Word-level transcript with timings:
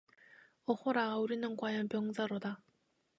오호라, 0.65 1.17
우리는 1.17 1.55
과연 1.55 1.87
병자로다. 1.87 2.59